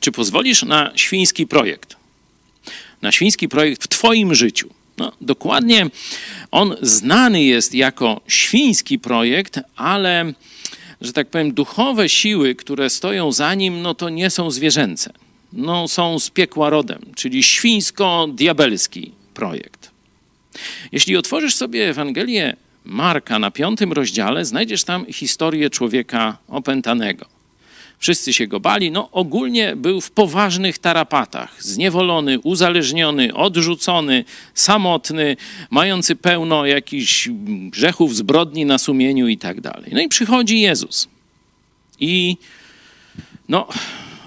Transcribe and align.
Czy 0.00 0.12
pozwolisz 0.12 0.62
na 0.62 0.92
świński 0.94 1.46
projekt? 1.46 1.96
Na 3.02 3.12
świński 3.12 3.48
projekt 3.48 3.84
w 3.84 3.88
Twoim 3.88 4.34
życiu. 4.34 4.70
No, 4.98 5.12
dokładnie 5.20 5.86
on 6.50 6.76
znany 6.82 7.42
jest 7.42 7.74
jako 7.74 8.20
świński 8.28 8.98
projekt, 8.98 9.60
ale, 9.76 10.32
że 11.00 11.12
tak 11.12 11.28
powiem, 11.28 11.54
duchowe 11.54 12.08
siły, 12.08 12.54
które 12.54 12.90
stoją 12.90 13.32
za 13.32 13.54
nim, 13.54 13.82
no 13.82 13.94
to 13.94 14.08
nie 14.08 14.30
są 14.30 14.50
zwierzęce. 14.50 15.12
No, 15.52 15.88
są 15.88 16.18
z 16.18 16.30
piekła 16.30 16.70
rodem, 16.70 16.98
czyli 17.16 17.42
świńsko-diabelski 17.42 19.12
projekt. 19.34 19.90
Jeśli 20.92 21.16
otworzysz 21.16 21.54
sobie 21.54 21.88
Ewangelię 21.88 22.56
Marka 22.84 23.38
na 23.38 23.50
piątym 23.50 23.92
rozdziale, 23.92 24.44
znajdziesz 24.44 24.84
tam 24.84 25.06
historię 25.12 25.70
człowieka 25.70 26.38
opętanego 26.48 27.39
wszyscy 28.00 28.32
się 28.32 28.46
go 28.46 28.60
bali. 28.60 28.90
No 28.90 29.08
ogólnie 29.12 29.76
był 29.76 30.00
w 30.00 30.10
poważnych 30.10 30.78
tarapatach, 30.78 31.62
zniewolony, 31.64 32.38
uzależniony, 32.38 33.34
odrzucony, 33.34 34.24
samotny, 34.54 35.36
mający 35.70 36.16
pełno 36.16 36.66
jakichś 36.66 37.28
grzechów, 37.70 38.16
zbrodni 38.16 38.64
na 38.64 38.78
sumieniu 38.78 39.28
i 39.28 39.38
tak 39.38 39.60
dalej. 39.60 39.90
No 39.92 40.00
i 40.00 40.08
przychodzi 40.08 40.60
Jezus 40.60 41.08
i 42.00 42.36
no 43.48 43.68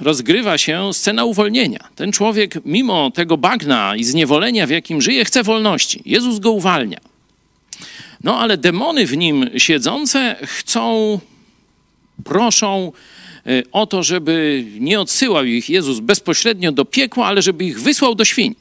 rozgrywa 0.01 0.57
się 0.57 0.93
scena 0.93 1.26
uwolnienia. 1.26 1.90
Ten 1.95 2.12
człowiek, 2.12 2.59
mimo 2.65 3.12
tego 3.12 3.37
bagna 3.37 3.95
i 3.95 4.03
zniewolenia, 4.03 4.67
w 4.67 4.70
jakim 4.70 5.01
żyje, 5.01 5.26
chce 5.26 5.43
wolności. 5.43 6.01
Jezus 6.05 6.40
go 6.40 6.51
uwalnia. 6.51 6.99
No 8.23 8.40
ale 8.40 8.57
demony 8.57 9.05
w 9.05 9.17
nim 9.17 9.49
siedzące 9.57 10.35
chcą, 10.43 11.20
proszą, 12.23 12.91
Y, 13.48 13.63
o 13.72 13.85
to, 13.88 14.03
żeby 14.03 14.66
nie 14.80 14.99
odsyłał 14.99 15.45
ich 15.45 15.70
Jezus 15.70 15.99
bezpośrednio 15.99 16.71
do 16.71 16.85
piekła, 16.85 17.27
ale 17.27 17.41
żeby 17.41 17.65
ich 17.65 17.82
wysłał 17.82 18.15
do 18.15 18.26
świń. 18.26 18.55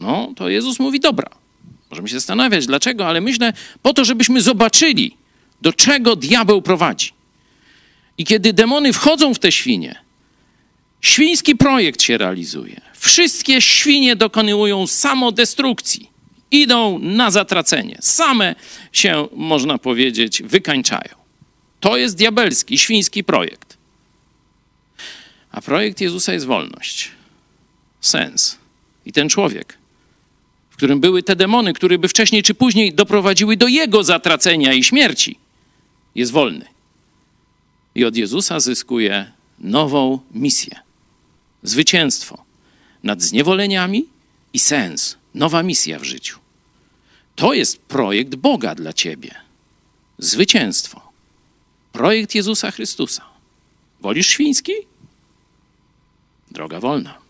No, 0.00 0.32
to 0.36 0.48
Jezus 0.48 0.78
mówi, 0.78 1.00
dobra. 1.00 1.30
Możemy 1.90 2.08
się 2.08 2.14
zastanawiać, 2.14 2.66
dlaczego, 2.66 3.06
ale 3.06 3.20
myślę, 3.20 3.52
po 3.82 3.94
to, 3.94 4.04
żebyśmy 4.04 4.40
zobaczyli, 4.40 5.16
do 5.62 5.72
czego 5.72 6.16
diabeł 6.16 6.62
prowadzi. 6.62 7.10
I 8.18 8.24
kiedy 8.24 8.52
demony 8.52 8.92
wchodzą 8.92 9.34
w 9.34 9.38
te 9.38 9.52
świnie, 9.52 9.94
świński 11.00 11.56
projekt 11.56 12.02
się 12.02 12.18
realizuje. 12.18 12.80
Wszystkie 12.94 13.60
świnie 13.60 14.16
dokonują 14.16 14.86
samodestrukcji. 14.86 16.10
Idą 16.50 16.98
na 16.98 17.30
zatracenie. 17.30 17.98
Same 18.00 18.54
się, 18.92 19.28
można 19.32 19.78
powiedzieć, 19.78 20.42
wykańczają. 20.42 21.23
To 21.84 21.96
jest 21.96 22.16
diabelski, 22.16 22.78
świński 22.78 23.24
projekt. 23.24 23.76
A 25.50 25.60
projekt 25.60 26.00
Jezusa 26.00 26.32
jest 26.32 26.46
wolność, 26.46 27.10
sens. 28.00 28.58
I 29.06 29.12
ten 29.12 29.28
człowiek, 29.28 29.78
w 30.70 30.76
którym 30.76 31.00
były 31.00 31.22
te 31.22 31.36
demony, 31.36 31.72
które 31.72 31.98
by 31.98 32.08
wcześniej 32.08 32.42
czy 32.42 32.54
później 32.54 32.94
doprowadziły 32.94 33.56
do 33.56 33.68
jego 33.68 34.04
zatracenia 34.04 34.72
i 34.72 34.84
śmierci, 34.84 35.38
jest 36.14 36.32
wolny. 36.32 36.66
I 37.94 38.04
od 38.04 38.16
Jezusa 38.16 38.60
zyskuje 38.60 39.32
nową 39.58 40.18
misję 40.34 40.80
zwycięstwo 41.62 42.44
nad 43.02 43.22
zniewoleniami 43.22 44.06
i 44.52 44.58
sens, 44.58 45.16
nowa 45.34 45.62
misja 45.62 45.98
w 45.98 46.04
życiu. 46.04 46.38
To 47.36 47.54
jest 47.54 47.78
projekt 47.82 48.34
Boga 48.34 48.74
dla 48.74 48.92
ciebie. 48.92 49.34
Zwycięstwo. 50.18 51.13
Projekt 51.94 52.34
Jezusa 52.34 52.70
Chrystusa. 52.70 53.22
Wolisz 54.00 54.26
świński? 54.26 54.72
droga 56.50 56.80
wolna. 56.80 57.23